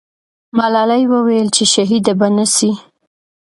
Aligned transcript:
ملالۍ 0.57 1.03
وویل 1.13 1.47
چې 1.55 1.63
شهیده 1.73 2.13
به 2.19 2.27
نه 2.35 2.45
سي. 2.55 2.71